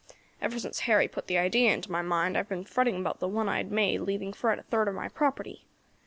[0.41, 3.27] Ever since Harry put the idea into my mind I have been fretting about the
[3.27, 5.67] one I had made leaving Fred a third of my property.